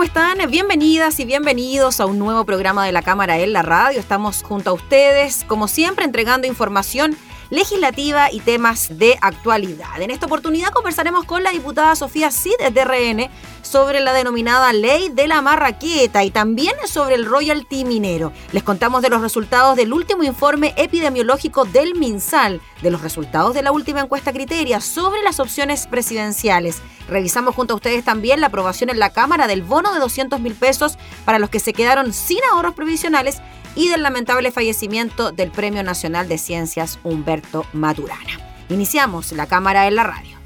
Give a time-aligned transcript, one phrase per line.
[0.00, 0.50] ¿Cómo están?
[0.50, 4.00] Bienvenidas y bienvenidos a un nuevo programa de la Cámara en la Radio.
[4.00, 7.18] Estamos junto a ustedes, como siempre, entregando información
[7.50, 10.00] legislativa y temas de actualidad.
[10.00, 13.30] En esta oportunidad conversaremos con la diputada Sofía Cid de RN
[13.62, 18.32] sobre la denominada ley de la marraqueta y también sobre el royalty minero.
[18.52, 23.62] Les contamos de los resultados del último informe epidemiológico del MinSal, de los resultados de
[23.62, 26.80] la última encuesta criteria sobre las opciones presidenciales.
[27.08, 30.54] Revisamos junto a ustedes también la aprobación en la Cámara del bono de 200 mil
[30.54, 33.42] pesos para los que se quedaron sin ahorros provisionales
[33.74, 38.38] y del lamentable fallecimiento del Premio Nacional de Ciencias Humberto Maturana.
[38.68, 40.39] Iniciamos la cámara en la radio.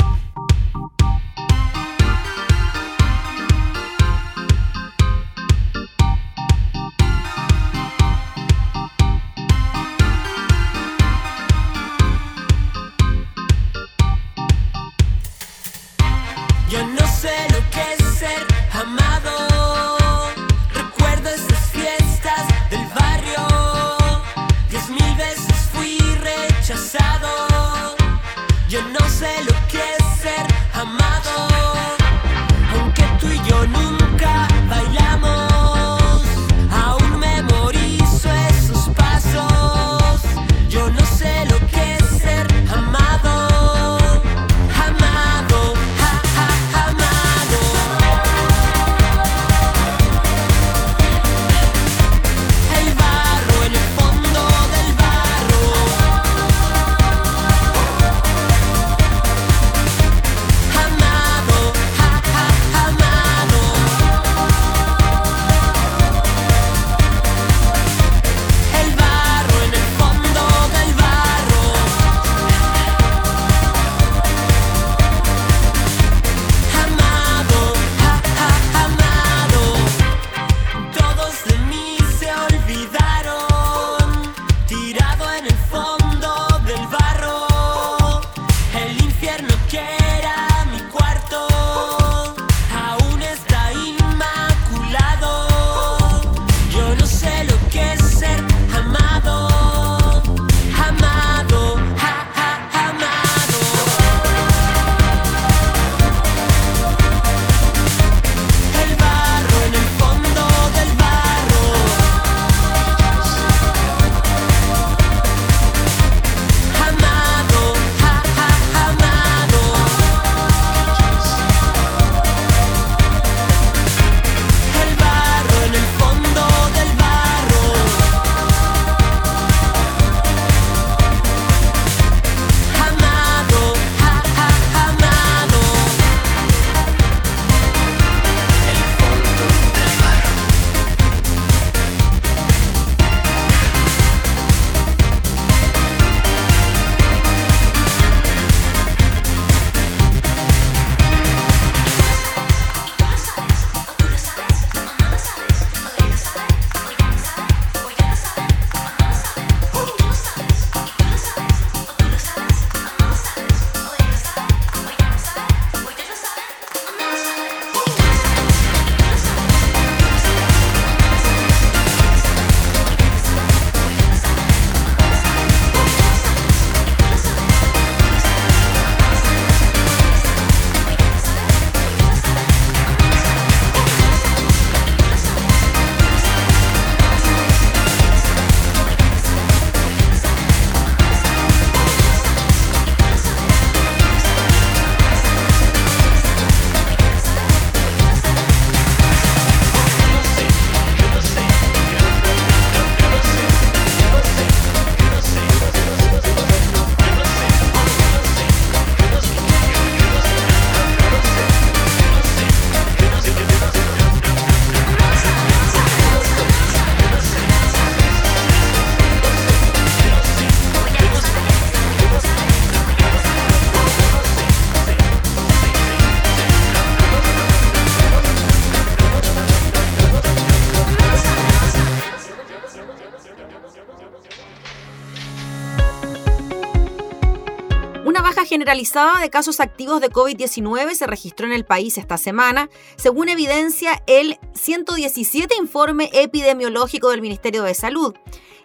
[238.74, 244.02] Generalizada de casos activos de COVID-19 se registró en el país esta semana, según evidencia
[244.08, 248.16] el 117 informe epidemiológico del Ministerio de Salud.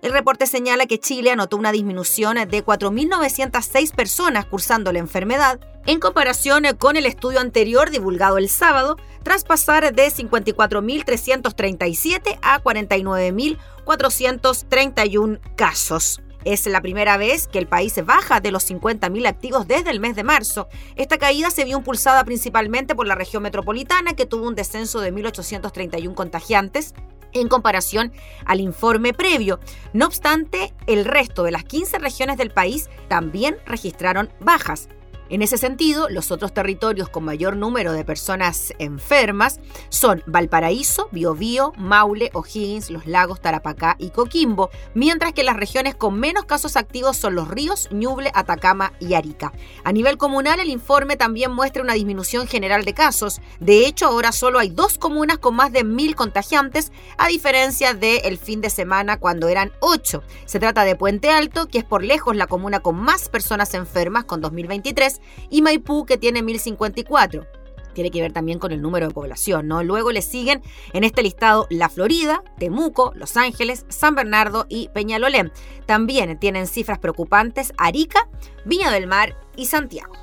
[0.01, 5.99] El reporte señala que Chile anotó una disminución de 4.906 personas cursando la enfermedad en
[5.99, 16.19] comparación con el estudio anterior divulgado el sábado, tras pasar de 54.337 a 49.431 casos.
[16.45, 20.15] Es la primera vez que el país baja de los 50.000 activos desde el mes
[20.15, 20.67] de marzo.
[20.95, 25.13] Esta caída se vio impulsada principalmente por la región metropolitana, que tuvo un descenso de
[25.13, 26.93] 1.831 contagiantes,
[27.33, 28.11] en comparación
[28.45, 29.59] al informe previo.
[29.93, 34.89] No obstante, el resto de las 15 regiones del país también registraron bajas.
[35.29, 39.59] En ese sentido, los otros territorios con mayor número de personas enfermas
[39.89, 46.19] son Valparaíso, Biobío, Maule, O'Higgins, Los Lagos, Tarapacá y Coquimbo, mientras que las regiones con
[46.19, 49.53] menos casos activos son Los Ríos, Ñuble, Atacama y Arica.
[49.83, 53.39] A nivel comunal, el informe también muestra una disminución general de casos.
[53.59, 58.39] De hecho, ahora solo hay dos comunas con más de mil contagiantes, a diferencia del
[58.39, 60.23] fin de semana cuando eran ocho.
[60.45, 64.23] Se trata de Puente Alto, que es por lejos la comuna con más personas enfermas
[64.23, 65.18] con 2023
[65.49, 67.45] y Maipú, que tiene 1054
[67.93, 69.83] tiene que ver también con el número de población, ¿no?
[69.83, 70.61] Luego le siguen
[70.93, 75.51] en este listado La Florida, Temuco, Los Ángeles, San Bernardo y Peñalolén.
[75.85, 78.29] También tienen cifras preocupantes Arica,
[78.63, 80.13] Viña del Mar y Santiago.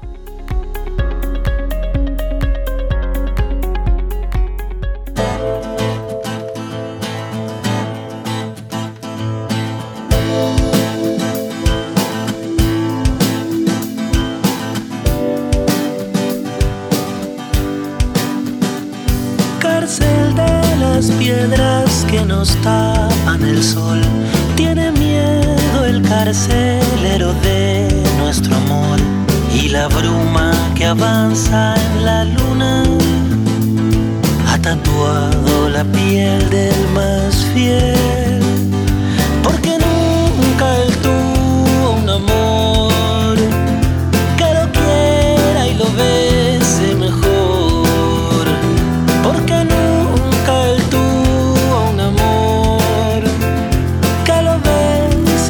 [20.81, 24.01] Las piedras que nos tapan el sol.
[24.57, 28.99] Tiene miedo el carcelero de nuestro amor
[29.55, 32.83] y la bruma que avanza en la luna
[34.49, 38.41] ha tatuado la piel del más fiel.
[39.45, 43.37] Porque nunca él tuvo un amor
[44.37, 46.36] que lo quiera y lo bese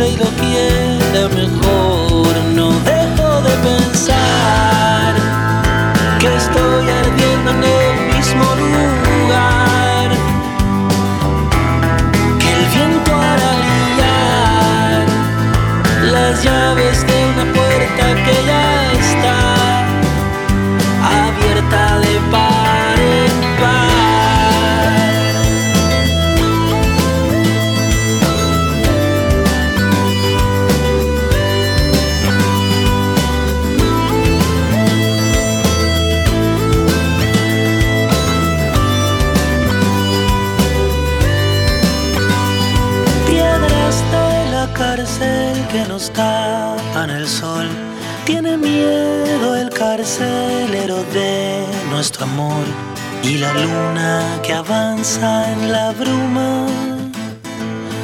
[0.04, 2.36] y lo quiere mejor.
[2.54, 5.14] No dejo de pensar
[6.18, 10.10] que estoy ardiendo en el mismo lugar.
[12.38, 15.06] Que el viento hará brillar
[16.12, 16.95] las llaves
[50.06, 52.64] el carcelero de nuestro amor
[53.24, 56.66] y la luna que avanza en la bruma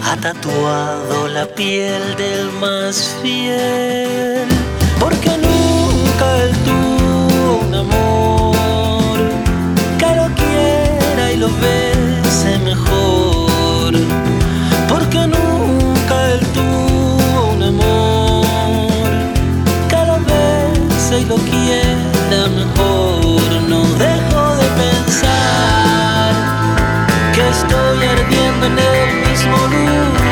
[0.05, 4.49] ha tatuado la piel del más fiel.
[4.99, 9.19] Porque nunca él tuvo un amor
[9.99, 13.52] que lo quiera y lo bese mejor.
[21.19, 23.63] Y lo quiera mejor.
[23.69, 26.35] No dejo de pensar
[27.35, 30.32] que estoy ardiendo en el mismo lugar.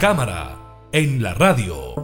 [0.00, 0.56] Cámara
[0.92, 1.94] en la radio.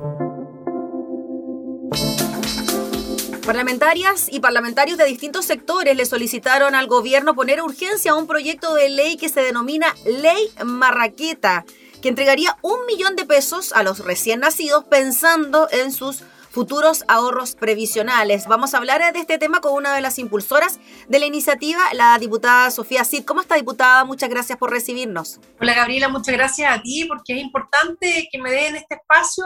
[3.46, 8.74] Parlamentarias y parlamentarios de distintos sectores le solicitaron al gobierno poner urgencia a un proyecto
[8.74, 11.64] de ley que se denomina Ley Marraqueta,
[12.02, 16.22] que entregaría un millón de pesos a los recién nacidos pensando en sus
[16.56, 18.46] futuros ahorros previsionales.
[18.46, 22.18] Vamos a hablar de este tema con una de las impulsoras de la iniciativa, la
[22.18, 23.26] diputada Sofía Cid.
[23.26, 24.06] ¿Cómo está, diputada?
[24.06, 25.38] Muchas gracias por recibirnos.
[25.60, 29.44] Hola, Gabriela, muchas gracias a ti porque es importante que me den este espacio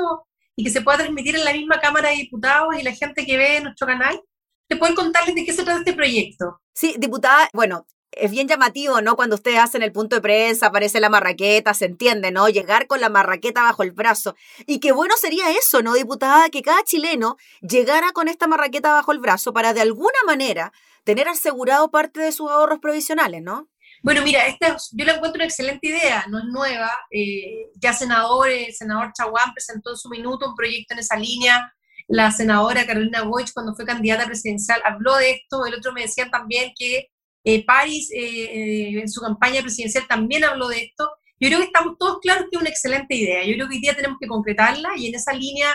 [0.55, 3.37] y que se pueda transmitir en la misma Cámara de Diputados y la gente que
[3.37, 4.23] ve nuestro canal,
[4.69, 6.61] de poder contarles de qué se trata este proyecto.
[6.73, 9.17] Sí, diputada, bueno, es bien llamativo, ¿no?
[9.17, 12.49] Cuando ustedes hacen el punto de prensa, aparece la marraqueta, se entiende, ¿no?
[12.49, 14.37] Llegar con la marraqueta bajo el brazo.
[14.67, 16.51] Y qué bueno sería eso, ¿no, diputada?
[16.51, 20.73] Que cada chileno llegara con esta marraqueta bajo el brazo para de alguna manera
[21.05, 23.69] tener asegurado parte de sus ahorros provisionales, ¿no?
[24.03, 26.91] Bueno, mira, esta yo la encuentro una excelente idea, no es nueva.
[27.11, 31.75] Eh, ya senador, el senador Chaguán presentó en su minuto un proyecto en esa línea.
[32.09, 35.67] La senadora Carolina Boich, cuando fue candidata presidencial, habló de esto.
[35.67, 37.09] El otro me decía también que
[37.45, 41.11] eh, París, eh, eh, en su campaña presidencial, también habló de esto.
[41.39, 43.45] Yo creo que estamos todos claros que es una excelente idea.
[43.45, 45.69] Yo creo que hoy día tenemos que concretarla y en esa línea,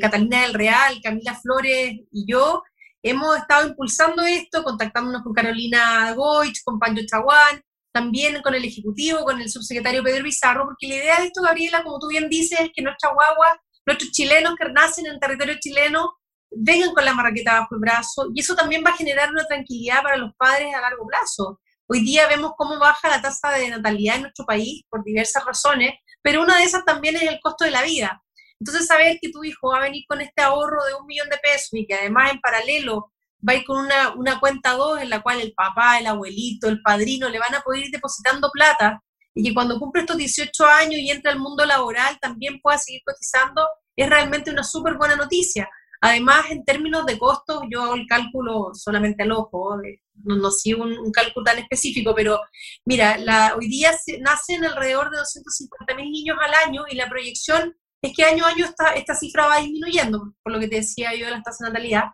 [0.00, 2.62] Catalina del Real, Camila Flores y yo
[3.02, 7.62] hemos estado impulsando esto, contactándonos con Carolina Goich, con Pancho Chaguán,
[7.92, 11.82] también con el Ejecutivo, con el subsecretario Pedro Bizarro, porque la idea de esto, Gabriela,
[11.82, 16.17] como tú bien dices, es que nuestra guagua, nuestros chilenos que nacen en territorio chileno,
[16.50, 20.02] vengan con la marraqueta bajo el brazo y eso también va a generar una tranquilidad
[20.02, 21.60] para los padres a largo plazo.
[21.86, 25.92] Hoy día vemos cómo baja la tasa de natalidad en nuestro país por diversas razones,
[26.22, 28.22] pero una de esas también es el costo de la vida.
[28.60, 31.38] Entonces, saber que tu hijo va a venir con este ahorro de un millón de
[31.38, 33.12] pesos y que además en paralelo
[33.46, 36.68] va a ir con una, una cuenta 2 en la cual el papá, el abuelito,
[36.68, 39.02] el padrino le van a poder ir depositando plata
[39.34, 43.00] y que cuando cumple estos 18 años y entra al mundo laboral también pueda seguir
[43.06, 45.68] cotizando, es realmente una súper buena noticia.
[46.00, 49.76] Además, en términos de costos, yo hago el cálculo solamente al ojo,
[50.24, 52.40] no, no sigo un, cálculo tan específico, pero
[52.84, 53.90] mira, la, hoy día
[54.20, 58.50] nacen alrededor de 250 mil niños al año y la proyección es que año a
[58.50, 61.64] año esta, esta cifra va disminuyendo, por lo que te decía yo de la tasa
[61.64, 62.04] de natalidad.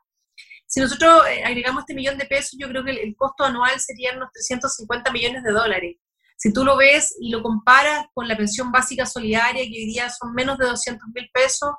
[0.67, 4.17] Si nosotros eh, agregamos este millón de pesos, yo creo que el, costo anual sería
[4.17, 5.97] unos 350 millones de dólares.
[6.37, 10.11] Si tú lo ves y lo comparas con la pensión básica solidaria, que hoy día
[10.11, 11.71] son menos de 200 mil pesos,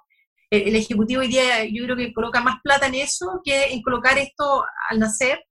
[0.50, 4.18] el Ejecutivo hoy día yo creo que coloca más plata en eso que en colocar
[4.18, 5.44] esto al nacer.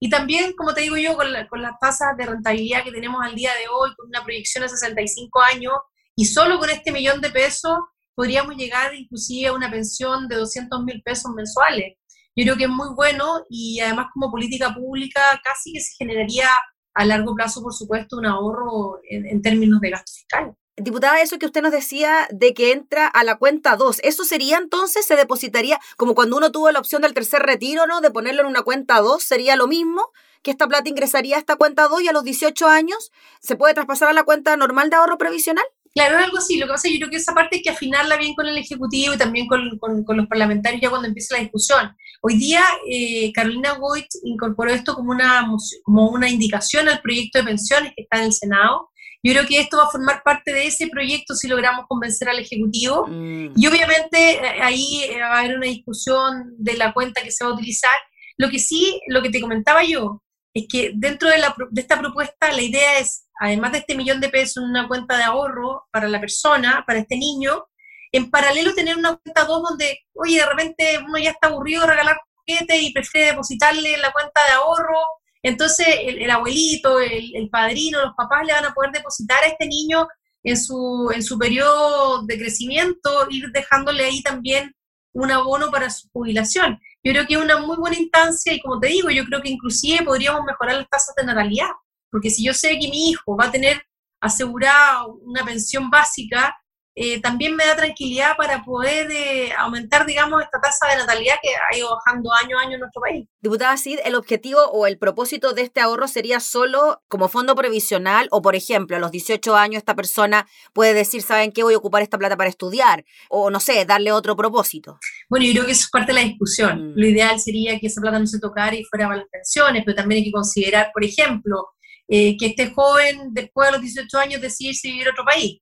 [0.00, 3.34] Y también, como te digo yo, con, con las tasas de rentabilidad que tenemos al
[3.34, 5.74] día de hoy, con una proyección a 65 años,
[6.14, 7.78] y solo con este millón de pesos
[8.14, 11.96] podríamos llegar inclusive a una pensión de 200 mil pesos mensuales.
[12.34, 16.48] Yo creo que es muy bueno y además como política pública casi que se generaría
[16.94, 20.54] a largo plazo, por supuesto, un ahorro en, en términos de gasto fiscal.
[20.80, 24.58] Diputada, eso que usted nos decía de que entra a la cuenta 2, ¿eso sería
[24.58, 28.00] entonces, se depositaría como cuando uno tuvo la opción del tercer retiro, ¿no?
[28.00, 30.12] De ponerlo en una cuenta 2, ¿sería lo mismo?
[30.42, 33.74] Que esta plata ingresaría a esta cuenta 2 y a los 18 años se puede
[33.74, 35.64] traspasar a la cuenta normal de ahorro previsional?
[35.94, 36.58] Claro, algo así.
[36.58, 38.46] Lo que pasa es que yo creo que esa parte hay que afinarla bien con
[38.46, 39.80] el Ejecutivo y también con,
[40.16, 41.96] los parlamentarios ya cuando empiece la discusión.
[42.20, 45.44] Hoy día, eh, Carolina Goit incorporó esto como una,
[45.82, 48.90] como una indicación al proyecto de pensiones que está en el Senado
[49.22, 52.38] yo creo que esto va a formar parte de ese proyecto si logramos convencer al
[52.38, 53.06] Ejecutivo.
[53.08, 53.52] Mm.
[53.56, 57.44] Y obviamente eh, ahí eh, va a haber una discusión de la cuenta que se
[57.44, 57.90] va a utilizar.
[58.36, 60.22] Lo que sí, lo que te comentaba yo,
[60.54, 64.20] es que dentro de, la, de esta propuesta la idea es, además de este millón
[64.20, 67.66] de pesos en una cuenta de ahorro para la persona, para este niño,
[68.12, 71.88] en paralelo tener una cuenta 2 donde, oye, de repente uno ya está aburrido de
[71.88, 74.98] regalar juguetes y prefiere depositarle en la cuenta de ahorro
[75.42, 80.06] entonces, el, abuelito, el, padrino, los papás le van a poder depositar a este niño
[80.42, 84.74] en su, en su periodo de crecimiento, ir dejándole ahí también
[85.12, 86.78] un abono para su jubilación.
[87.02, 89.50] Yo creo que es una muy buena instancia y como te digo, yo creo que
[89.50, 91.70] inclusive podríamos mejorar las tasas de natalidad,
[92.10, 93.82] porque si yo sé que mi hijo va a tener
[94.20, 96.56] asegurada una pensión básica,
[97.00, 101.50] eh, también me da tranquilidad para poder eh, aumentar, digamos, esta tasa de natalidad que
[101.50, 103.24] ha ido bajando año a año en nuestro país.
[103.40, 108.26] Diputada Cid, ¿el objetivo o el propósito de este ahorro sería solo como fondo previsional
[108.32, 111.62] o, por ejemplo, a los 18 años esta persona puede decir, ¿saben qué?
[111.62, 114.98] Voy a ocupar esta plata para estudiar o, no sé, darle otro propósito?
[115.28, 116.90] Bueno, yo creo que eso es parte de la discusión.
[116.90, 116.92] Mm.
[116.96, 119.94] Lo ideal sería que esa plata no se tocara y fuera para las pensiones, pero
[119.94, 121.68] también hay que considerar, por ejemplo,
[122.08, 125.60] eh, que este joven después de los 18 años decide vivir en otro país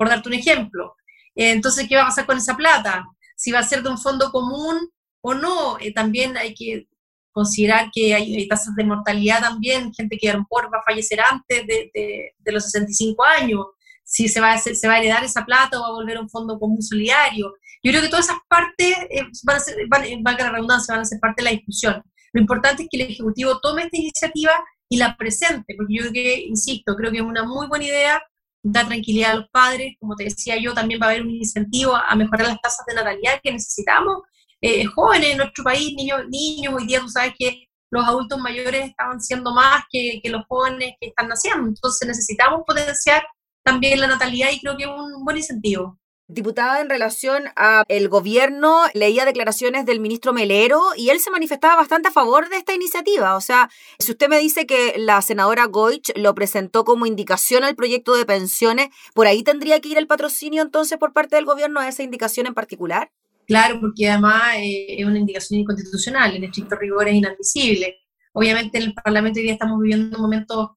[0.00, 0.96] por darte un ejemplo.
[1.34, 3.04] Eh, entonces, ¿qué va a pasar con esa plata?
[3.36, 4.88] Si va a ser de un fondo común
[5.20, 5.78] o no.
[5.78, 6.88] Eh, también hay que
[7.32, 11.20] considerar que hay, tasas de mortalidad también, gente que a lo mejor va a fallecer
[11.20, 13.66] antes de, los 65 años.
[14.02, 16.58] si se va, a, a heredar esa plata o va a volver a un fondo
[16.58, 17.52] común solidario.
[17.82, 21.02] Yo creo que todas esas partes eh, van a ser, van, a la redundancia, van
[21.02, 22.02] a ser parte de la discusión.
[22.32, 24.52] Lo importante es que el Ejecutivo tome esta iniciativa
[24.88, 28.22] y la presente, porque yo que, insisto, creo que es una muy buena idea,
[28.62, 31.96] da tranquilidad a los padres, como te decía yo, también va a haber un incentivo
[31.96, 34.18] a mejorar las tasas de natalidad que necesitamos.
[34.60, 38.90] Eh, jóvenes en nuestro país, niños, niños, hoy día tú sabes que los adultos mayores
[38.90, 43.22] estaban siendo más que, que los jóvenes que están naciendo, entonces necesitamos potenciar
[43.64, 45.99] también la natalidad y creo que es un buen incentivo.
[46.32, 51.74] Diputada, en relación a el gobierno, leía declaraciones del ministro Melero y él se manifestaba
[51.74, 53.34] bastante a favor de esta iniciativa.
[53.34, 53.68] O sea,
[53.98, 58.26] si usted me dice que la senadora Goich lo presentó como indicación al proyecto de
[58.26, 62.04] pensiones, ¿por ahí tendría que ir el patrocinio entonces por parte del gobierno a esa
[62.04, 63.10] indicación en particular?
[63.48, 67.96] Claro, porque además eh, es una indicación inconstitucional, en estricto rigor es inadmisible.
[68.32, 70.68] Obviamente en el Parlamento hoy día estamos viviendo momentos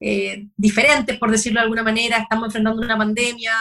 [0.00, 3.52] eh, diferentes, por decirlo de alguna manera, estamos enfrentando una pandemia,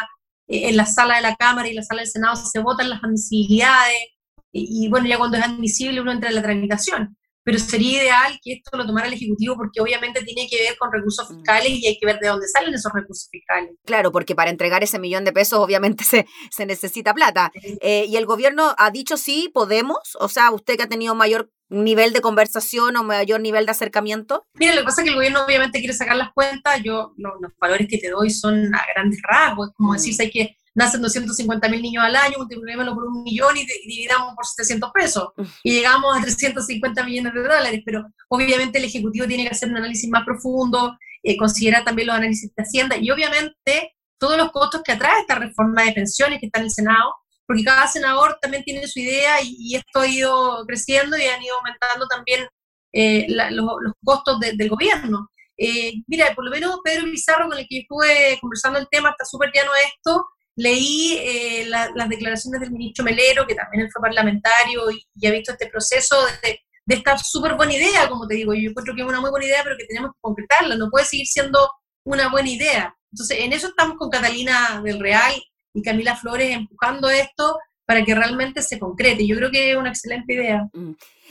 [0.53, 4.13] en la sala de la Cámara y la sala del Senado se votan las admisibilidades,
[4.53, 7.17] y, bueno, ya cuando es admisible uno entra en la tramitación.
[7.45, 10.93] Pero sería ideal que esto lo tomara el Ejecutivo porque obviamente tiene que ver con
[10.93, 11.35] recursos mm.
[11.35, 13.71] fiscales y hay que ver de dónde salen esos recursos fiscales.
[13.83, 17.51] Claro, porque para entregar ese millón de pesos obviamente se, se necesita plata.
[17.81, 20.15] Eh, y el gobierno ha dicho sí, podemos.
[20.19, 24.45] O sea, usted que ha tenido mayor nivel de conversación o mayor nivel de acercamiento?
[24.55, 27.33] Mira, lo que pasa es que el gobierno obviamente quiere sacar las cuentas, yo los
[27.59, 29.95] valores que te doy son a grandes rasgos, es como mm.
[29.95, 34.33] decir, hay que nacen 250 mil niños al año, multipliquémoslo por un millón y, dividamos
[34.35, 35.43] por 700 pesos mm.
[35.63, 39.77] y llegamos a 350 millones de dólares, pero obviamente el Ejecutivo tiene que hacer un
[39.77, 44.81] análisis más profundo, eh, considerar también los análisis de Hacienda y obviamente todos los costos
[44.83, 47.13] que atrae esta reforma de pensiones que está en el Senado,
[47.47, 51.55] porque cada senador también tiene su idea y, esto ha ido creciendo y han ido
[51.57, 52.47] aumentando también
[52.93, 55.29] eh, los, costos del gobierno.
[55.57, 59.25] Eh, mira, por lo menos Pedro Pizarro, con el que estuve conversando el tema, está
[59.25, 60.25] súper llano esto.
[60.55, 65.67] Leí eh, las declaraciones del ministro Melero, que también fue parlamentario y, ha visto este
[65.67, 68.53] proceso de, de esta súper buena idea, como te digo.
[68.53, 70.75] Yo encuentro que es una muy buena idea, pero que tenemos que concretarla.
[70.75, 71.69] No puede seguir siendo
[72.05, 72.95] una buena idea.
[73.11, 75.33] Entonces, en eso estamos con Catalina del Real
[75.73, 79.27] y Camila Flores empujando esto para que realmente se concrete.
[79.27, 80.69] Yo creo que es una excelente idea.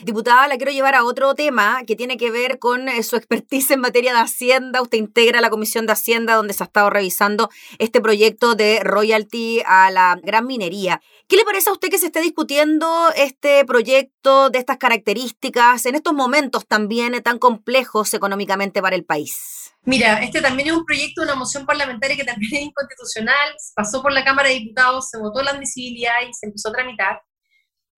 [0.03, 3.71] Diputada, la quiero llevar a otro tema que tiene que ver con eh, su expertise
[3.71, 4.83] en materia de Hacienda.
[4.83, 9.63] Usted integra la Comisión de Hacienda donde se ha estado revisando este proyecto de royalty
[9.65, 11.01] a la gran minería.
[11.29, 15.95] ¿Qué le parece a usted que se esté discutiendo este proyecto de estas características en
[15.95, 19.73] estos momentos también tan complejos económicamente para el país?
[19.85, 24.13] Mira, este también es un proyecto una moción parlamentaria que también es inconstitucional, pasó por
[24.13, 27.23] la Cámara de Diputados, se votó la admisibilidad y se empezó a tramitar.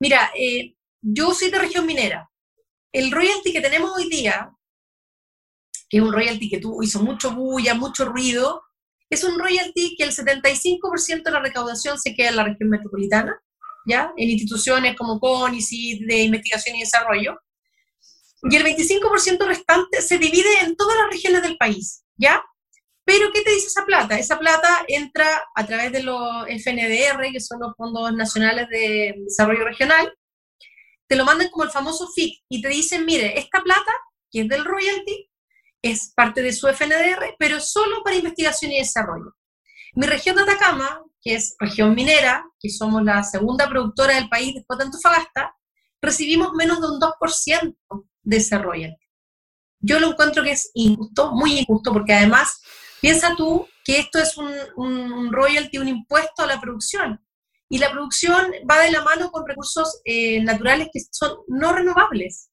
[0.00, 2.30] Mira, eh, yo soy de región minera.
[2.92, 4.50] El royalty que tenemos hoy día,
[5.88, 8.62] que es un royalty que tuvo, hizo mucho bulla, mucho ruido,
[9.10, 13.38] es un royalty que el 75% de la recaudación se queda en la región metropolitana,
[13.86, 14.12] ¿ya?
[14.16, 17.38] En instituciones como CONICI, de investigación y desarrollo,
[18.50, 22.42] y el 25% restante se divide en todas las regiones del país, ¿ya?
[23.04, 24.18] Pero, ¿qué te dice esa plata?
[24.18, 29.64] Esa plata entra a través de los FNDR, que son los Fondos Nacionales de Desarrollo
[29.64, 30.10] Regional,
[31.14, 33.92] te lo mandan como el famoso FIC y te dicen, mire, esta plata,
[34.32, 35.30] que es del royalty,
[35.80, 39.32] es parte de su FNDR, pero solo para investigación y desarrollo.
[39.92, 44.54] Mi región de Atacama, que es región minera, que somos la segunda productora del país
[44.54, 45.54] después de Antofagasta,
[46.02, 47.76] recibimos menos de un 2%
[48.24, 49.06] de ese royalty.
[49.78, 52.60] Yo lo encuentro que es injusto, muy injusto, porque además,
[53.00, 57.24] piensa tú que esto es un, un, royalty, un impuesto a la producción.
[57.70, 62.50] Y la producción va de la mano con recursos eh, naturales que son no renovables.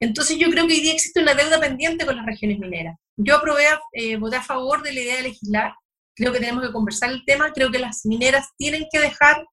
[0.00, 2.96] Entonces yo creo que hoy día existe una deuda pendiente con las regiones mineras.
[3.16, 5.72] Yo aprobé, eh, voté a favor de la idea de legislar,
[6.14, 9.44] creo que tenemos que conversar el tema, creo que las mineras tienen que dejar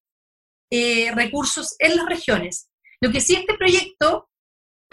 [0.71, 2.69] eh, recursos en las regiones.
[3.01, 4.29] Lo que sí este proyecto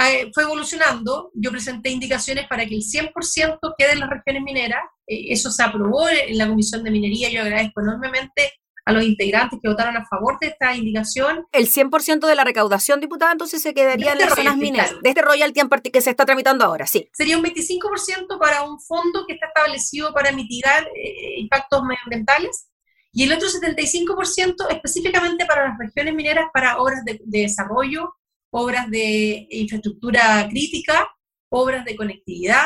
[0.00, 4.82] eh, fue evolucionando, yo presenté indicaciones para que el 100% quede en las regiones mineras,
[5.06, 8.52] eh, eso se aprobó en la Comisión de Minería, yo agradezco enormemente
[8.88, 11.46] a los integrantes que votaron a favor de esta indicación.
[11.52, 15.22] El 100% de la recaudación, diputada, entonces se quedaría en las zonas mineras, de este
[15.22, 15.60] royalty
[15.92, 17.08] que se está tramitando ahora, sí.
[17.12, 22.68] Sería un 25% para un fondo que está establecido para mitigar eh, impactos medioambientales
[23.12, 28.14] y el otro 75% específicamente para las regiones mineras para obras de desarrollo
[28.50, 31.08] obras de infraestructura crítica,
[31.50, 32.64] obras de conectividad,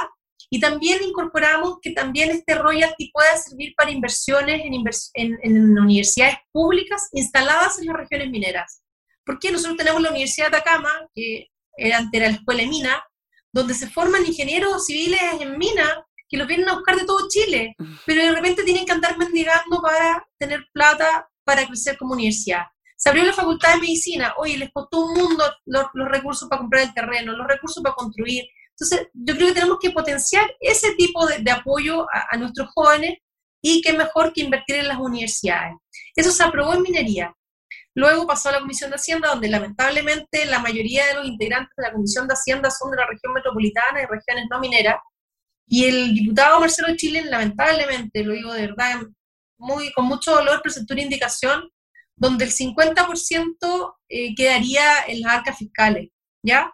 [0.55, 4.61] y también incorporamos que también este royalty pueda servir para inversiones
[5.15, 8.83] en, en, universidades públicas instaladas en las regiones mineras.
[9.25, 13.03] Porque nosotros tenemos la Universidad de Atacama, que era antes era la Escuela de Mina,
[13.51, 17.75] donde se forman ingenieros civiles en mina que los vienen a buscar de todo Chile,
[18.05, 22.65] pero de repente tienen que andar mendigando para tener plata para crecer como universidad.
[22.99, 26.61] Se abrió la facultad de medicina, oye, les costó un mundo los, los recursos para
[26.61, 28.45] comprar el terreno, los recursos para construir.
[28.83, 33.18] Entonces, yo creo que tenemos que potenciar ese tipo de, apoyo a, a nuestros jóvenes
[33.62, 35.77] y qué mejor que invertir en las universidades.
[36.16, 37.33] Eso se aprobó en minería.
[37.95, 41.83] Luego pasó a la Comisión de Hacienda, donde lamentablemente la mayoría de los integrantes de
[41.85, 44.97] la Comisión de Hacienda son de la región metropolitana y regiones no mineras.
[45.68, 49.03] Y el diputado Marcelo Chile, lamentablemente, lo digo de verdad,
[49.59, 51.71] muy, con mucho dolor, presentó una indicación
[52.16, 56.11] donde el 50% eh, quedaría en las arcas fiscales,
[56.45, 56.73] ¿ya?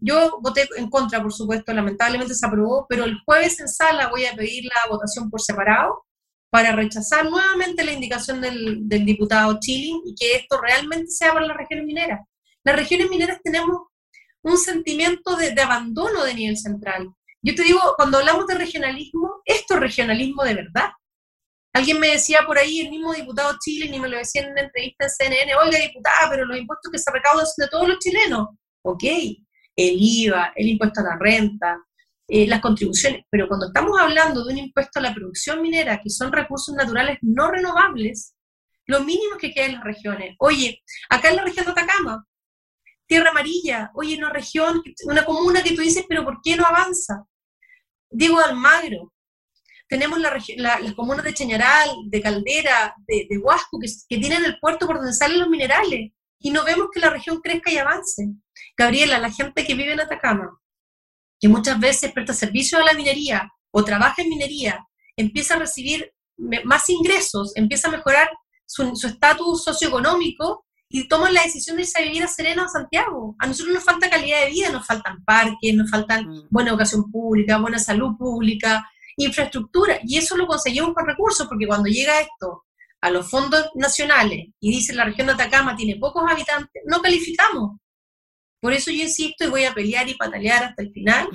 [0.00, 4.26] Yo voté en contra, por supuesto, lamentablemente se aprobó, pero el jueves en sala voy
[4.26, 6.04] a pedir la votación por separado
[6.50, 11.56] para rechazar nuevamente la indicación del, diputado Chilling y que esto realmente sea para las
[11.56, 12.20] regiones mineras.
[12.64, 13.88] Las regiones mineras tenemos
[14.42, 17.08] un sentimiento de, abandono de nivel central.
[17.42, 20.90] Yo te digo, cuando hablamos de regionalismo, esto es regionalismo de verdad.
[21.74, 24.62] Alguien me decía por ahí, el mismo diputado Chile, y me lo decía en una
[24.62, 27.98] entrevista en CNN, oiga, diputada, pero los impuestos que se recaudan son de todos los
[27.98, 28.48] chilenos.
[28.82, 29.04] Ok,
[29.78, 31.78] el IVA, el impuesto a la renta,
[32.26, 36.10] eh, las contribuciones, pero cuando estamos hablando de un impuesto a la producción minera, que
[36.10, 38.34] son recursos naturales no renovables,
[38.86, 40.34] lo mínimo que queda en las regiones.
[40.40, 42.26] Oye, acá en la región de Atacama,
[43.06, 47.24] Tierra Amarilla, oye, una región, una comuna que tú dices, pero ¿por qué no avanza?
[48.10, 49.12] Diego Almagro,
[49.88, 54.44] tenemos la, la, las comunas de Chañaral, de Caldera, de, de Huasco, que, que tienen
[54.44, 57.78] el puerto por donde salen los minerales, y no vemos que la región crezca y
[57.78, 58.28] avance.
[58.76, 60.60] Gabriela, la gente que vive en Atacama,
[61.40, 66.12] que muchas veces presta servicio a la minería o trabaja en minería, empieza a recibir
[66.64, 68.28] más ingresos, empieza a mejorar
[68.66, 73.34] su estatus socioeconómico y toman la decisión de irse a vivir a Serena o Santiago.
[73.38, 76.48] A nosotros nos falta calidad de vida, nos faltan parques, nos faltan mm.
[76.50, 81.88] buena educación pública, buena salud pública, infraestructura, y eso lo conseguimos con recursos, porque cuando
[81.88, 82.64] llega esto
[83.00, 87.78] a los fondos nacionales y dice la región de Atacama tiene pocos habitantes, no calificamos.
[88.60, 91.28] Por eso yo insisto y voy a pelear y patalear hasta el final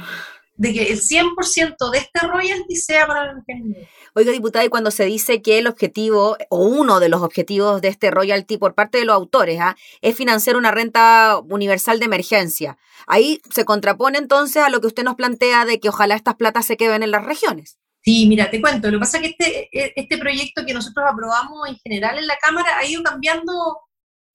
[0.55, 3.75] de que el 100% de este royalty sea para la región
[4.13, 7.87] Oiga, diputada, y cuando se dice que el objetivo, o uno de los objetivos de
[7.87, 9.75] este royalty por parte de los autores, ¿ah?
[10.01, 15.03] es financiar una renta universal de emergencia, ahí se contrapone entonces a lo que usted
[15.03, 17.79] nos plantea de que ojalá estas platas se queden en las regiones.
[18.03, 21.69] Sí, mira, te cuento, lo que pasa es que este, este proyecto que nosotros aprobamos
[21.69, 23.53] en general en la Cámara ha ido cambiando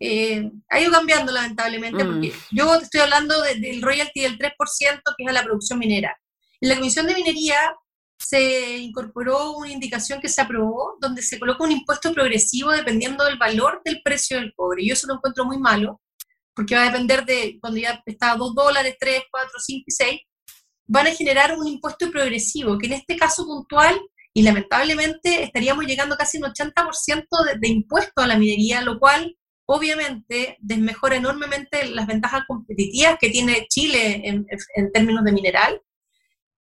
[0.00, 2.06] eh, ha ido cambiando lamentablemente, mm.
[2.06, 4.52] porque yo te estoy hablando de, del royalty del 3%
[5.16, 6.16] que es a la producción minera.
[6.60, 7.58] En la Comisión de Minería
[8.18, 13.38] se incorporó una indicación que se aprobó donde se coloca un impuesto progresivo dependiendo del
[13.38, 14.86] valor del precio del cobre.
[14.86, 16.00] Yo eso lo encuentro muy malo,
[16.54, 19.90] porque va a depender de cuando ya está a 2 dólares, 3, 4, 5 y
[19.90, 20.20] 6,
[20.88, 24.00] van a generar un impuesto progresivo, que en este caso puntual,
[24.34, 29.36] y lamentablemente estaríamos llegando casi un 80% de, de impuesto a la minería, lo cual
[29.66, 34.46] obviamente desmejora enormemente las ventajas competitivas que tiene Chile en,
[34.76, 35.82] en, términos de mineral.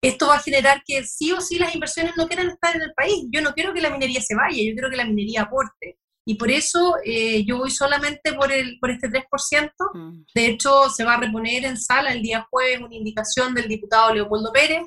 [0.03, 2.93] Esto va a generar que sí o sí las inversiones no quieran estar en el
[2.95, 3.27] país.
[3.31, 5.99] Yo no quiero que la minería se vaya, yo quiero que la minería aporte.
[6.29, 9.71] Y por eso eh, yo voy solamente por, el, por este 3%.
[9.95, 10.25] Mm.
[10.35, 14.13] De hecho, se va a reponer en sala el día jueves una indicación del diputado
[14.13, 14.83] Leopoldo Pérez,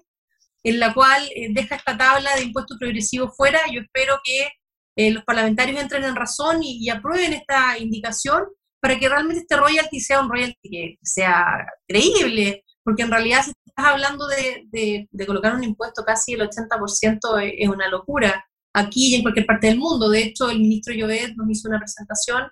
[0.63, 3.61] en la cual eh, deja esta tabla de impuestos progresivos fuera.
[3.71, 4.49] Yo espero que
[4.97, 8.43] eh, los parlamentarios entren en razón y, y, aprueben esta indicación
[8.81, 13.53] para que realmente este royalty sea un royalty que sea creíble, porque en realidad si
[13.65, 18.45] estás hablando de, de, de colocar un impuesto casi el 80% es, es, una locura
[18.73, 20.09] aquí y en cualquier parte del mundo.
[20.09, 22.43] De hecho, el ministro Llobet nos hizo una presentación.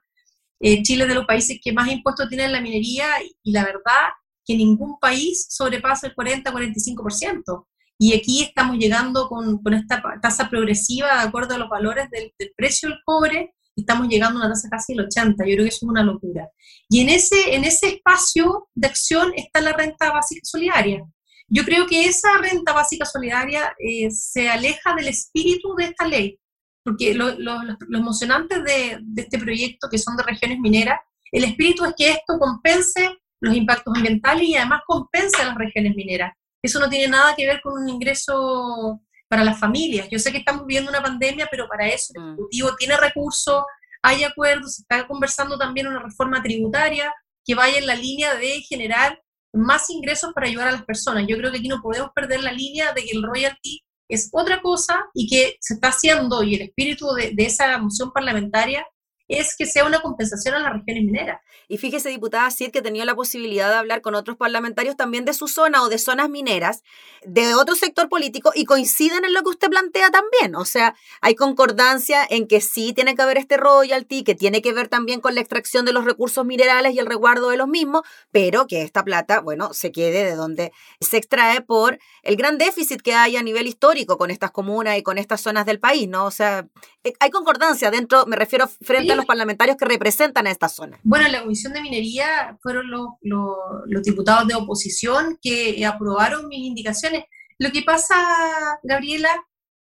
[0.60, 3.08] Eh, Chile es de los países que más impuestos tiene en la minería
[3.43, 4.10] y, la verdad
[4.45, 7.67] que ningún país sobrepasa el 40-45%.
[7.99, 12.32] Y aquí estamos llegando con, con, esta tasa progresiva de acuerdo a los valores del,
[12.38, 15.69] del, precio del cobre, estamos llegando a una tasa casi del 80, yo creo que
[15.69, 16.47] eso es una locura.
[16.89, 21.03] Y en ese, en ese espacio de acción está la renta básica solidaria.
[21.50, 26.40] Yo creo que esa renta básica solidaria eh, se aleja del espíritu de esta ley,
[26.84, 31.00] porque lo, lo, lo emocionante de, de este proyecto, que son de regiones mineras,
[31.32, 35.96] el espíritu es que esto compense los impactos ambientales y además compense a las regiones
[35.96, 40.08] mineras eso no tiene nada que ver con un ingreso para las familias.
[40.10, 42.28] Yo sé que estamos viviendo una pandemia, pero para eso el mm.
[42.34, 43.64] Ejecutivo tiene recursos,
[44.02, 47.14] hay acuerdos, se está conversando también una reforma tributaria
[47.46, 49.22] que vaya en la línea de generar
[49.54, 51.26] más ingresos para ayudar a las personas.
[51.28, 54.62] Yo creo que aquí no podemos perder la línea de que el royalty es otra
[54.62, 58.86] cosa y que se está haciendo, y el espíritu de, de esa moción parlamentaria
[59.28, 61.42] es que sea una compensación a las regiones mineras.
[61.68, 65.26] Y fíjese, diputada Cid, que he tenido la posibilidad de hablar con otros parlamentarios también
[65.26, 66.84] de su zona o de zonas mineras,
[67.26, 70.56] de otro sector político, y coinciden en lo que usted plantea también.
[70.56, 74.72] O sea, hay concordancia en que sí tiene que haber este royalty, que tiene que
[74.72, 78.04] ver también con la extracción de los recursos minerales y el resguardo de los mismos,
[78.32, 83.02] pero que esta plata, bueno, se quede de donde se extrae por el gran déficit
[83.02, 86.26] que hay a nivel histórico con estas comunas y con estas zonas del país, ¿no?
[86.26, 86.68] O sea,
[87.04, 90.99] eh, hay concordancia dentro, me refiero frente a los parlamentarios que representan a esta zona.
[91.03, 93.56] Bueno, en la Comisión de Minería fueron los, los,
[93.88, 97.25] los diputados de oposición que aprobaron mis indicaciones.
[97.60, 98.15] Lo que pasa,
[98.84, 99.30] Gabriela,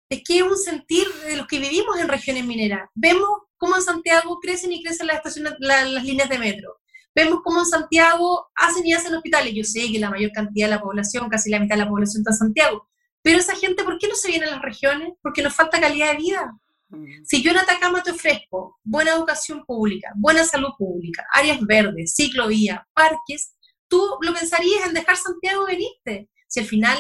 [0.09, 2.89] es que es un sentir de los que vivimos en regiones mineras.
[2.95, 6.79] Vemos cómo en Santiago crecen y crecen las, estaciones, la- las líneas de metro.
[7.15, 9.53] Vemos cómo en Santiago hacen y hacen hospitales.
[9.55, 12.21] Yo sé que la mayor cantidad de la población, casi la mitad de la población
[12.23, 12.89] está en Santiago.
[13.23, 15.13] Pero esa gente, ¿por qué no se viene a las regiones?
[15.23, 16.53] Porque nos falta calidad de vida.
[17.25, 22.81] Si yo en Atacama te ofrezco buena educación pública, buena salud pública, áreas verdes, ciclovías,
[22.93, 23.55] parques,
[23.89, 26.29] tú lo pensarías en dejar Santiago y venirte.
[26.49, 26.99] Si al final,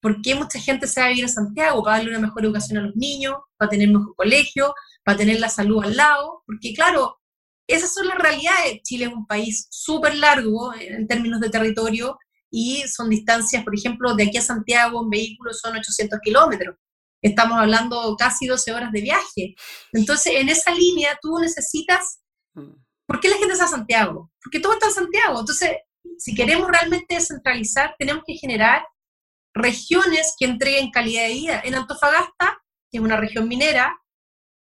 [0.00, 1.82] ¿por qué mucha gente se va a vivir a Santiago?
[1.82, 5.48] Para darle una mejor educación a los niños, para tener mejor colegio, para tener la
[5.48, 7.18] salud al lado, porque claro,
[7.66, 8.82] esas son las realidades.
[8.82, 12.18] Chile es un país súper largo en términos de territorio
[12.50, 16.76] y son distancias, por ejemplo, de aquí a Santiago en vehículos son 800 kilómetros.
[17.22, 19.54] Estamos hablando casi 12 horas de viaje.
[19.92, 22.20] Entonces, en esa línea tú necesitas...
[23.06, 24.30] ¿Por qué la gente está a Santiago?
[24.42, 25.40] Porque todo está en Santiago.
[25.40, 25.70] Entonces,
[26.18, 28.84] si queremos realmente descentralizar, tenemos que generar
[29.54, 31.62] regiones que entreguen calidad de vida.
[31.64, 33.98] En Antofagasta, que es una región minera,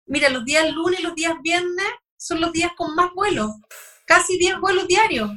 [0.06, 3.52] mira, los días lunes y los días viernes son los días con más vuelos,
[4.06, 5.30] casi 10 vuelos diarios.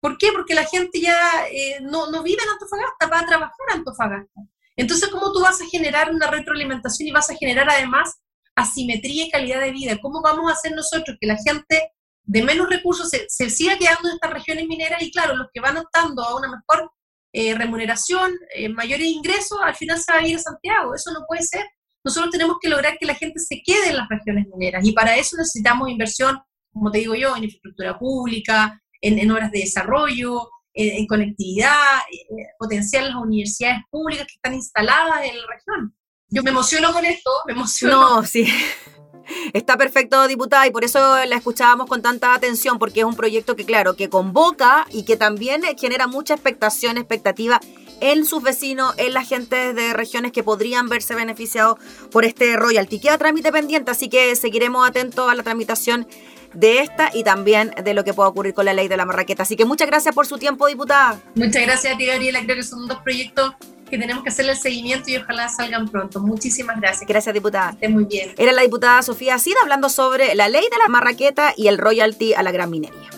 [0.00, 0.32] ¿Por qué?
[0.32, 4.40] Porque la gente ya eh, no, no vive en Antofagasta, va a trabajar a Antofagasta.
[4.80, 8.14] Entonces, ¿cómo tú vas a generar una retroalimentación y vas a generar además
[8.54, 9.98] asimetría y calidad de vida?
[10.00, 14.08] ¿Cómo vamos a hacer nosotros que la gente de menos recursos se, se siga quedando
[14.08, 16.90] en estas regiones mineras y claro, los que van optando a una mejor
[17.32, 20.94] eh, remuneración, eh, mayores ingresos, al final se va a ir a Santiago?
[20.94, 21.66] Eso no puede ser.
[22.02, 25.16] Nosotros tenemos que lograr que la gente se quede en las regiones mineras y para
[25.16, 26.40] eso necesitamos inversión,
[26.72, 30.48] como te digo yo, en infraestructura pública, en, horas de desarrollo,
[30.80, 35.94] en, en conectividad, eh, potenciar las universidades públicas que están instaladas en la región.
[36.28, 38.16] Yo me emociono con esto, me emociono.
[38.16, 38.46] No, sí.
[39.52, 43.56] Está perfecto, diputada, y por eso la escuchábamos con tanta atención, porque es un proyecto
[43.56, 47.60] que, claro, que convoca y que también genera mucha expectación, expectativa
[48.00, 51.78] en sus vecinos, en la gente de regiones que podrían verse beneficiados
[52.10, 52.98] por este royalty.
[52.98, 56.06] Queda trámite pendiente, así que seguiremos atentos a la tramitación
[56.54, 59.42] de esta y también de lo que pueda ocurrir con la ley de la marraqueta.
[59.42, 61.18] Así que muchas gracias por su tiempo, diputada.
[61.34, 62.40] Muchas gracias a ti, Gabriela.
[62.44, 63.54] Creo que son dos proyectos
[63.88, 66.20] que tenemos que hacerle el seguimiento y ojalá salgan pronto.
[66.20, 67.08] Muchísimas gracias.
[67.08, 67.70] Gracias, diputada.
[67.70, 68.32] esté muy bien.
[68.38, 72.34] Era la diputada Sofía Cid hablando sobre la ley de la marraqueta y el royalty
[72.34, 73.10] a la gran minería.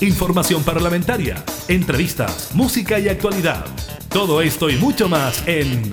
[0.00, 3.64] Información parlamentaria, entrevistas, música y actualidad.
[4.08, 5.92] Todo esto y mucho más en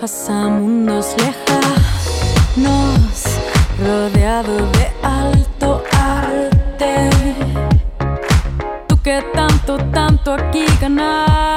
[0.00, 2.64] Viajas a mundos lejanos,
[3.78, 7.10] rodeado de alto arte.
[8.88, 11.49] Tú que tanto, tanto aquí ganaste.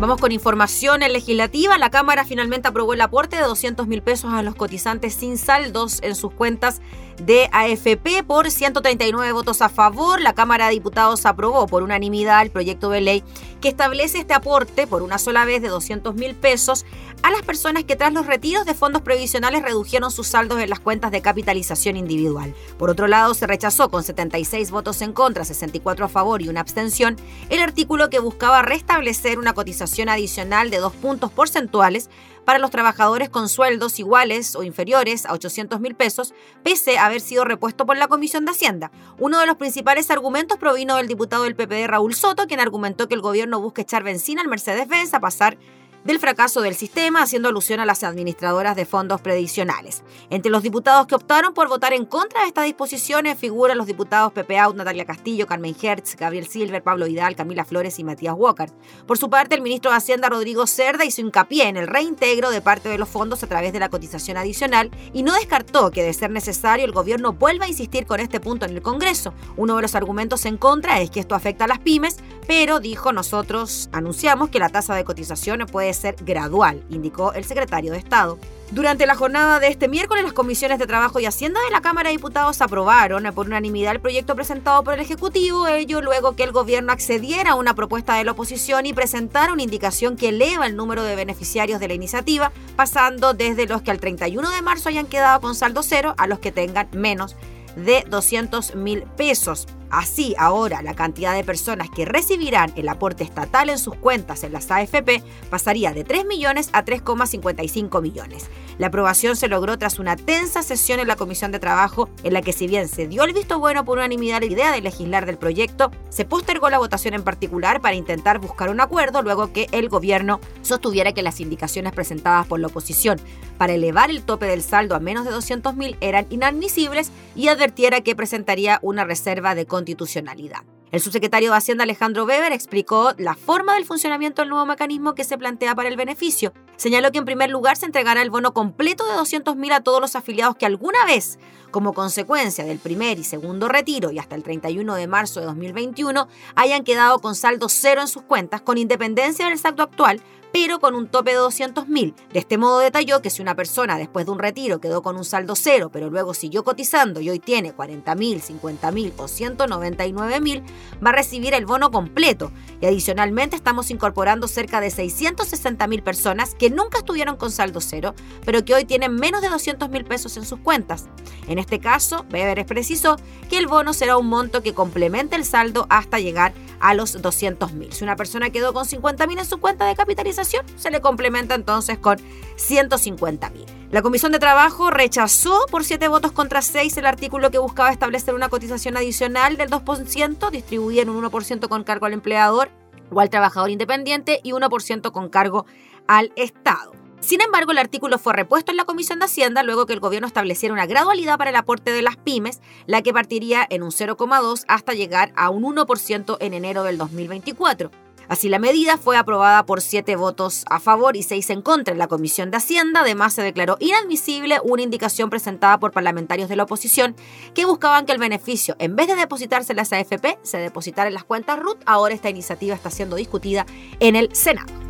[0.00, 1.76] Vamos con información legislativa.
[1.76, 6.02] La Cámara finalmente aprobó el aporte de 200 mil pesos a los cotizantes sin saldos
[6.02, 6.80] en sus cuentas
[7.20, 10.20] de AFP por 139 votos a favor.
[10.20, 13.24] La Cámara de Diputados aprobó por unanimidad el proyecto de ley
[13.60, 16.86] que establece este aporte por una sola vez de 200 mil pesos
[17.22, 20.80] a las personas que tras los retiros de fondos previsionales redujeron sus saldos en las
[20.80, 22.54] cuentas de capitalización individual.
[22.78, 26.60] Por otro lado, se rechazó con 76 votos en contra, 64 a favor y una
[26.60, 27.16] abstención
[27.50, 32.08] el artículo que buscaba restablecer una cotización adicional de dos puntos porcentuales
[32.50, 36.34] para los trabajadores con sueldos iguales o inferiores a 800 mil pesos,
[36.64, 38.90] pese a haber sido repuesto por la Comisión de Hacienda.
[39.20, 43.14] Uno de los principales argumentos provino del diputado del PPD Raúl Soto, quien argumentó que
[43.14, 45.58] el gobierno busca echar benzina al Mercedes-Benz a pasar
[46.04, 50.02] del fracaso del sistema, haciendo alusión a las administradoras de fondos previsionales.
[50.30, 54.32] Entre los diputados que optaron por votar en contra de estas disposiciones figuran los diputados
[54.32, 58.70] Pepe Out, Natalia Castillo, Carmen Hertz, Gabriel Silver, Pablo Vidal, Camila Flores y Matías Walker.
[59.06, 62.60] Por su parte, el ministro de Hacienda, Rodrigo Cerda, hizo hincapié en el reintegro de
[62.60, 66.14] parte de los fondos a través de la cotización adicional y no descartó que, de
[66.14, 69.34] ser necesario, el gobierno vuelva a insistir con este punto en el Congreso.
[69.56, 72.18] Uno de los argumentos en contra es que esto afecta a las pymes,
[72.50, 77.92] pero dijo nosotros anunciamos que la tasa de cotización puede ser gradual, indicó el secretario
[77.92, 78.40] de Estado.
[78.72, 82.08] Durante la jornada de este miércoles, las comisiones de Trabajo y Hacienda de la Cámara
[82.08, 86.50] de Diputados aprobaron por unanimidad el proyecto presentado por el Ejecutivo, ello luego que el
[86.50, 90.74] gobierno accediera a una propuesta de la oposición y presentara una indicación que eleva el
[90.74, 95.06] número de beneficiarios de la iniciativa, pasando desde los que al 31 de marzo hayan
[95.06, 97.36] quedado con saldo cero a los que tengan menos
[97.76, 99.68] de 200 mil pesos.
[99.90, 104.52] Así, ahora la cantidad de personas que recibirán el aporte estatal en sus cuentas en
[104.52, 108.48] las AFP pasaría de 3 millones a 3,55 millones.
[108.78, 112.40] La aprobación se logró tras una tensa sesión en la Comisión de Trabajo, en la
[112.40, 115.38] que si bien se dio el visto bueno por unanimidad la idea de legislar del
[115.38, 119.88] proyecto, se postergó la votación en particular para intentar buscar un acuerdo luego que el
[119.88, 123.20] gobierno sostuviera que las indicaciones presentadas por la oposición
[123.58, 128.00] para elevar el tope del saldo a menos de 200 mil eran inadmisibles y advirtiera
[128.00, 130.60] que presentaría una reserva de constitucionalidad.
[130.92, 135.22] El subsecretario de Hacienda Alejandro Weber explicó la forma del funcionamiento del nuevo mecanismo que
[135.22, 136.52] se plantea para el beneficio.
[136.76, 140.16] Señaló que en primer lugar se entregará el bono completo de 200.000 a todos los
[140.16, 141.38] afiliados que alguna vez,
[141.70, 146.26] como consecuencia del primer y segundo retiro y hasta el 31 de marzo de 2021,
[146.56, 150.20] hayan quedado con saldo cero en sus cuentas, con independencia del saldo actual,
[150.52, 152.14] pero con un tope de 200.000.
[152.32, 155.24] De este modo detalló que si una persona después de un retiro quedó con un
[155.24, 160.62] saldo cero, pero luego siguió cotizando y hoy tiene 40.000, 50.000 o 199.000,
[161.04, 162.52] va a recibir el bono completo.
[162.80, 168.64] Y adicionalmente estamos incorporando cerca de 660.000 personas que nunca estuvieron con saldo cero, pero
[168.64, 171.06] que hoy tienen menos de 200.000 pesos en sus cuentas.
[171.46, 173.16] En este caso, Beberes precisó
[173.48, 177.72] que el bono será un monto que complemente el saldo hasta llegar a los 200
[177.72, 177.92] mil.
[177.92, 181.54] Si una persona quedó con 50 mil en su cuenta de capitalización, se le complementa
[181.54, 182.18] entonces con
[182.56, 183.66] 150 mil.
[183.90, 188.34] La Comisión de Trabajo rechazó por 7 votos contra 6 el artículo que buscaba establecer
[188.34, 192.70] una cotización adicional del 2%, distribuida en un 1% con cargo al empleador
[193.10, 195.66] o al trabajador independiente y 1% con cargo
[196.06, 196.92] al Estado.
[197.20, 200.26] Sin embargo, el artículo fue repuesto en la Comisión de Hacienda luego que el gobierno
[200.26, 204.64] estableciera una gradualidad para el aporte de las pymes, la que partiría en un 0,2
[204.68, 207.90] hasta llegar a un 1% en enero del 2024.
[208.30, 211.98] Así, la medida fue aprobada por siete votos a favor y seis en contra en
[211.98, 213.00] la Comisión de Hacienda.
[213.00, 217.16] Además, se declaró inadmisible una indicación presentada por parlamentarios de la oposición
[217.54, 221.14] que buscaban que el beneficio, en vez de depositarse en las AFP, se depositara en
[221.14, 221.82] las cuentas RUT.
[221.86, 223.66] Ahora esta iniciativa está siendo discutida
[223.98, 224.89] en el Senado.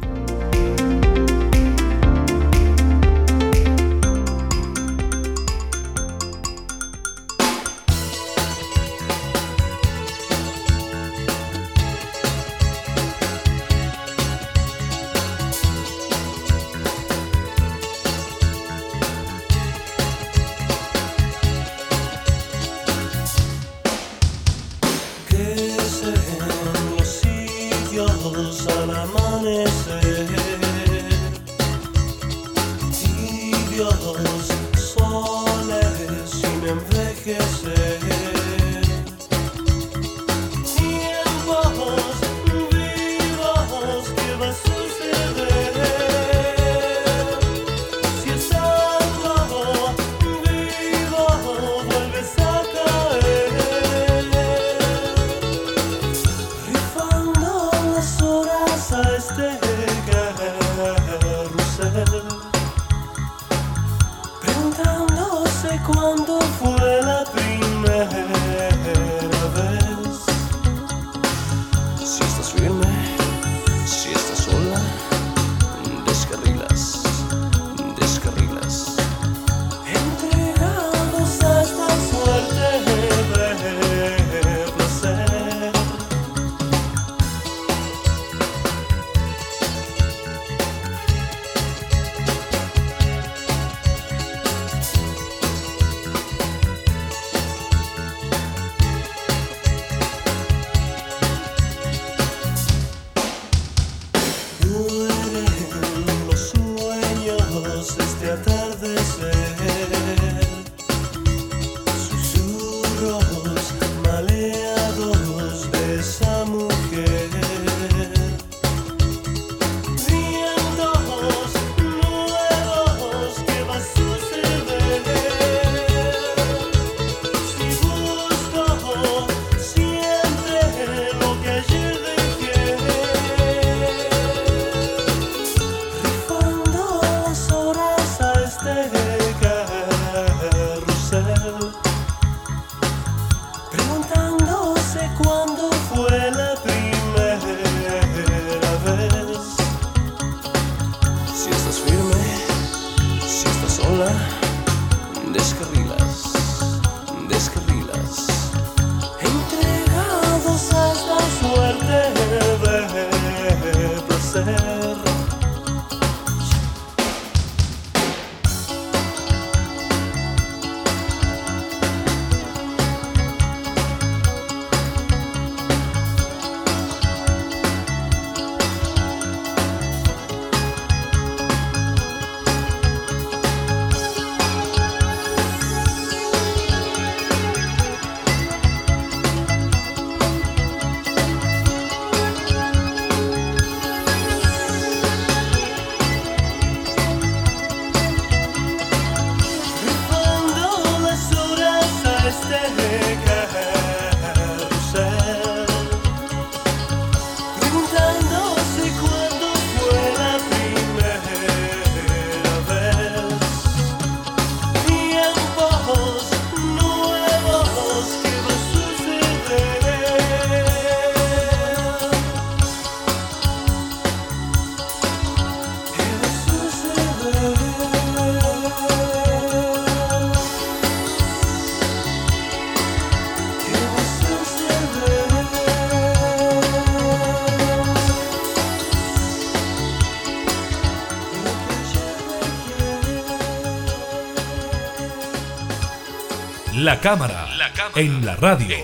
[246.80, 247.46] La cámara,
[247.94, 248.78] en la radio.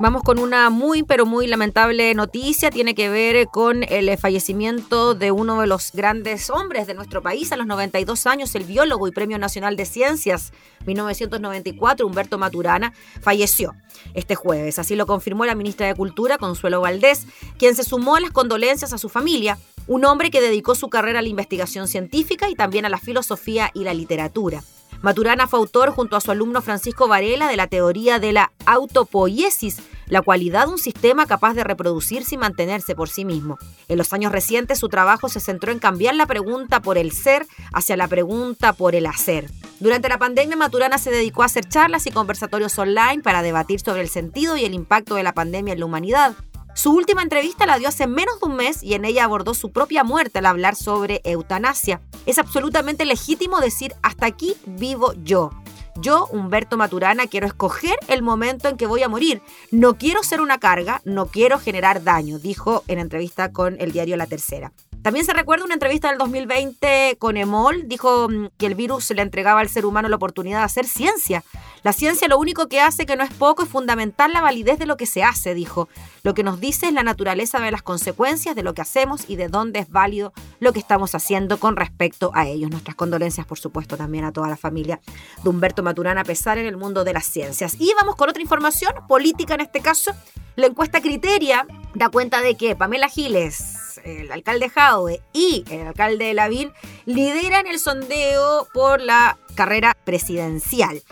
[0.00, 2.70] Vamos con una muy, pero muy lamentable noticia.
[2.70, 7.50] Tiene que ver con el fallecimiento de uno de los grandes hombres de nuestro país
[7.50, 10.52] a los 92 años, el biólogo y Premio Nacional de Ciencias
[10.86, 13.74] 1994, Humberto Maturana, falleció
[14.14, 14.78] este jueves.
[14.78, 17.26] Así lo confirmó la ministra de Cultura, Consuelo Valdés,
[17.58, 21.18] quien se sumó a las condolencias a su familia, un hombre que dedicó su carrera
[21.18, 24.62] a la investigación científica y también a la filosofía y la literatura.
[25.02, 29.82] Maturana fue autor junto a su alumno Francisco Varela de la teoría de la autopoiesis,
[30.06, 33.58] la cualidad de un sistema capaz de reproducirse y mantenerse por sí mismo.
[33.88, 37.46] En los años recientes su trabajo se centró en cambiar la pregunta por el ser
[37.74, 39.50] hacia la pregunta por el hacer.
[39.78, 44.00] Durante la pandemia Maturana se dedicó a hacer charlas y conversatorios online para debatir sobre
[44.00, 46.34] el sentido y el impacto de la pandemia en la humanidad.
[46.74, 49.70] Su última entrevista la dio hace menos de un mes y en ella abordó su
[49.70, 52.00] propia muerte al hablar sobre eutanasia.
[52.26, 55.50] Es absolutamente legítimo decir hasta aquí vivo yo.
[55.96, 59.40] Yo, Humberto Maturana, quiero escoger el momento en que voy a morir.
[59.70, 64.16] No quiero ser una carga, no quiero generar daño, dijo en entrevista con el diario
[64.16, 64.72] La Tercera.
[65.04, 69.20] También se recuerda una entrevista del 2020 con Emol, dijo mm, que el virus le
[69.20, 71.44] entregaba al ser humano la oportunidad de hacer ciencia.
[71.82, 74.86] La ciencia lo único que hace, que no es poco, es fundamental la validez de
[74.86, 75.90] lo que se hace, dijo.
[76.22, 79.36] Lo que nos dice es la naturaleza de las consecuencias de lo que hacemos y
[79.36, 82.70] de dónde es válido lo que estamos haciendo con respecto a ellos.
[82.70, 85.00] Nuestras condolencias, por supuesto, también a toda la familia
[85.42, 87.76] de Humberto Maturana, a pesar en el mundo de las ciencias.
[87.78, 90.12] Y vamos con otra información, política en este caso.
[90.56, 96.34] La encuesta Criteria da cuenta de que Pamela Giles, el alcalde Jaue y el alcalde
[96.34, 96.72] Lavín
[97.06, 101.02] lideran el sondeo por la carrera presidencial.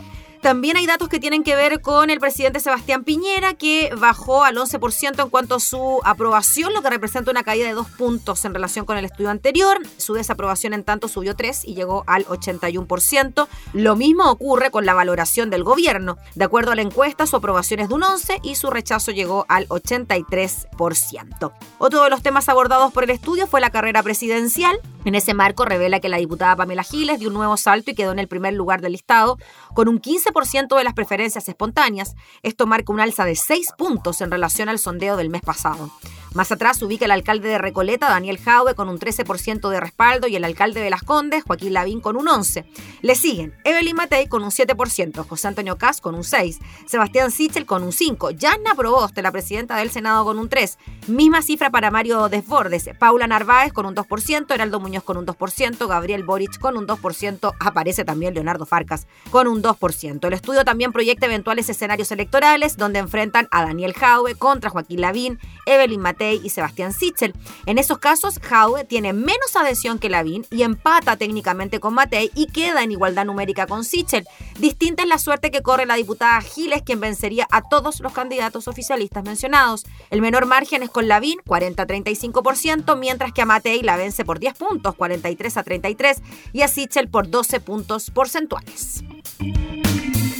[0.43, 4.57] También hay datos que tienen que ver con el presidente Sebastián Piñera, que bajó al
[4.57, 8.53] 11% en cuanto a su aprobación, lo que representa una caída de dos puntos en
[8.53, 9.79] relación con el estudio anterior.
[9.95, 13.47] Su desaprobación, en tanto, subió 3 y llegó al 81%.
[13.71, 16.17] Lo mismo ocurre con la valoración del gobierno.
[16.35, 19.45] De acuerdo a la encuesta, su aprobación es de un 11 y su rechazo llegó
[19.47, 21.53] al 83%.
[21.77, 24.77] Otro de los temas abordados por el estudio fue la carrera presidencial.
[25.05, 28.11] En ese marco revela que la diputada Pamela Giles dio un nuevo salto y quedó
[28.11, 29.37] en el primer lugar del listado
[29.73, 32.15] con un 15% de las preferencias espontáneas.
[32.41, 35.89] Esto marca un alza de 6 puntos en relación al sondeo del mes pasado.
[36.33, 40.35] Más atrás ubica el alcalde de Recoleta, Daniel Jaue, con un 13% de respaldo y
[40.35, 42.65] el alcalde de Las Condes, Joaquín Lavín, con un 11%.
[43.03, 47.67] Le siguen Evelyn Matei con un 7%, José Antonio Cas con un 6%, Sebastián Sichel
[47.67, 50.77] con un 5%, Yanna Proboste, la presidenta del Senado, con un 3%.
[51.07, 55.87] Misma cifra para Mario Desbordes, Paula Narváez con un 2%, Heraldo Muñoz con un 2%,
[55.87, 60.22] Gabriel Boric con un 2%, aparece también Leonardo Farcas con un 2%.
[60.27, 65.39] El estudio también proyecta eventuales escenarios electorales donde enfrentan a Daniel Jaue contra Joaquín Lavín,
[65.65, 67.33] Evelyn Matei y Sebastián Sichel.
[67.65, 72.47] En esos casos, Jaue tiene menos adhesión que Lavín y empata técnicamente con Matei y
[72.47, 74.25] queda en igualdad numérica con Sichel.
[74.59, 78.67] Distinta es la suerte que corre la diputada Giles, quien vencería a todos los candidatos
[78.67, 79.85] oficialistas mencionados.
[80.09, 84.53] El menor margen es con Lavín, 40-35%, mientras que a Matei la vence por 10
[84.55, 86.21] puntos, 43 a 33,
[86.53, 89.03] y a Sichel por 12 puntos porcentuales.
[89.39, 90.32] Thank you.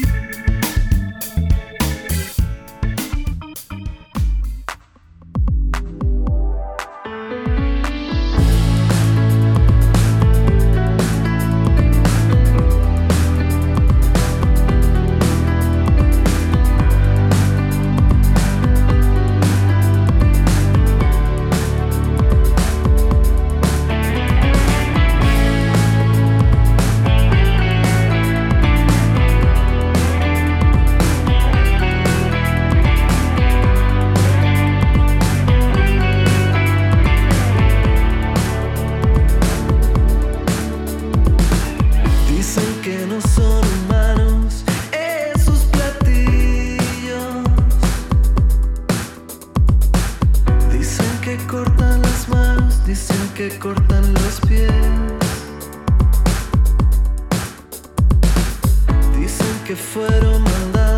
[59.64, 60.93] Que fueron mandados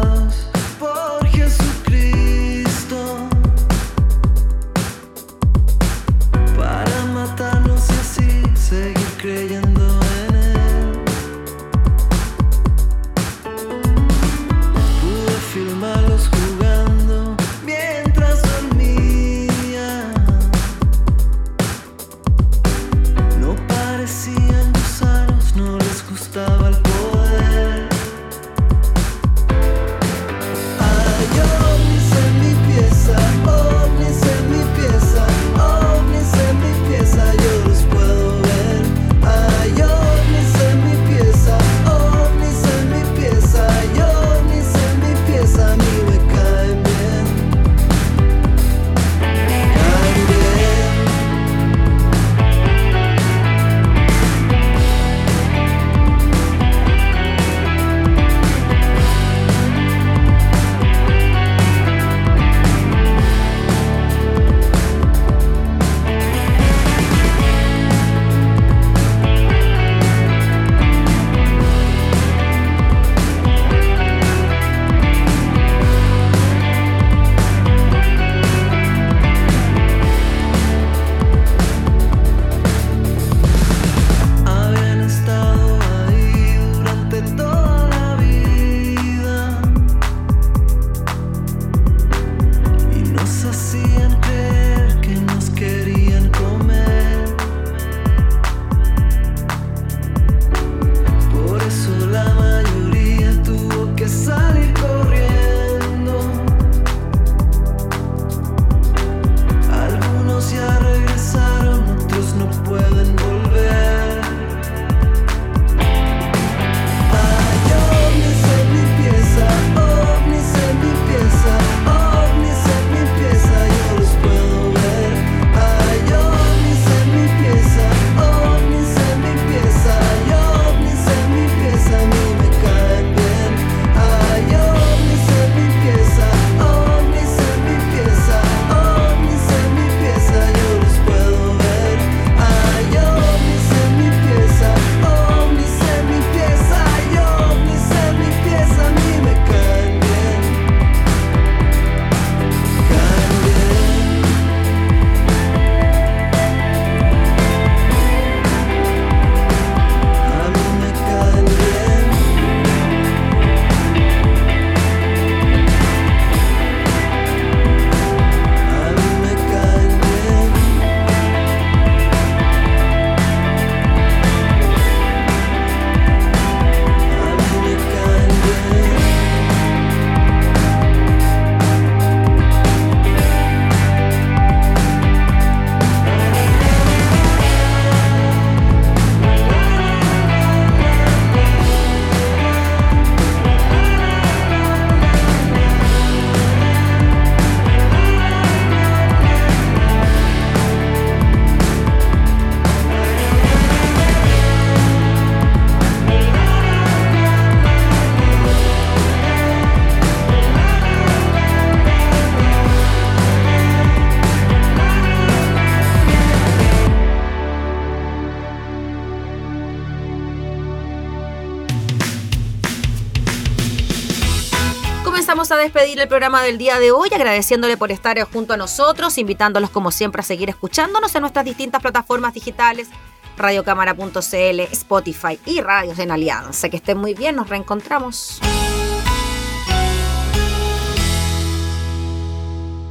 [226.05, 230.19] el programa del día de hoy, agradeciéndole por estar junto a nosotros, invitándolos como siempre
[230.19, 232.89] a seguir escuchándonos en nuestras distintas plataformas digitales,
[233.35, 236.69] radiocámara.cl, Spotify y Radios en Alianza.
[236.69, 238.39] Que estén muy bien, nos reencontramos.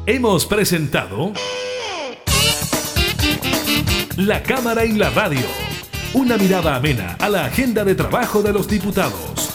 [0.06, 1.32] Hemos presentado
[4.16, 5.46] La Cámara y la Radio.
[6.14, 9.54] Una mirada amena a la agenda de trabajo de los diputados.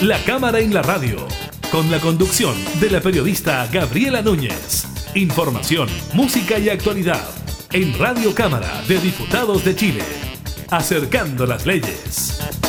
[0.00, 1.26] La Cámara en la Radio,
[1.70, 4.86] con la conducción de la periodista Gabriela Núñez.
[5.14, 7.28] Información, música y actualidad
[7.72, 10.04] en Radio Cámara de Diputados de Chile.
[10.70, 12.67] Acercando las leyes.